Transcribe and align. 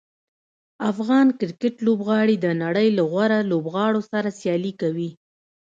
افغان 0.91 1.27
کرکټ 1.39 1.75
لوبغاړي 1.85 2.35
د 2.39 2.47
نړۍ 2.63 2.87
له 2.97 3.03
غوره 3.11 3.39
لوبغاړو 3.51 4.01
سره 4.11 4.29
سیالي 4.39 4.73
کوي. 4.81 5.09